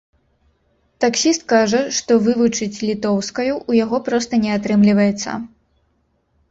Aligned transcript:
Таксіст 1.03 1.41
кажа, 1.53 1.81
што 1.97 2.11
вывучыць 2.29 2.81
літоўскаю 2.89 3.53
ў 3.69 3.85
яго 3.85 3.97
проста 4.09 4.33
не 4.49 4.55
атрымліваецца. 4.57 5.31